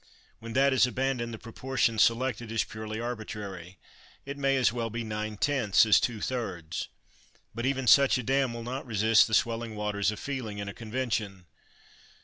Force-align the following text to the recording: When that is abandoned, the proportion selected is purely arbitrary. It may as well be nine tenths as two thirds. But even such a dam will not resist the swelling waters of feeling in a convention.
When 0.39 0.53
that 0.53 0.73
is 0.73 0.87
abandoned, 0.87 1.31
the 1.31 1.37
proportion 1.37 1.99
selected 1.99 2.51
is 2.51 2.63
purely 2.63 2.99
arbitrary. 2.99 3.77
It 4.25 4.35
may 4.35 4.57
as 4.57 4.73
well 4.73 4.89
be 4.89 5.03
nine 5.03 5.37
tenths 5.37 5.85
as 5.85 5.99
two 5.99 6.19
thirds. 6.21 6.87
But 7.53 7.67
even 7.67 7.85
such 7.85 8.17
a 8.17 8.23
dam 8.23 8.51
will 8.51 8.63
not 8.63 8.87
resist 8.87 9.27
the 9.27 9.35
swelling 9.35 9.75
waters 9.75 10.09
of 10.09 10.19
feeling 10.19 10.57
in 10.57 10.67
a 10.67 10.73
convention. 10.73 11.45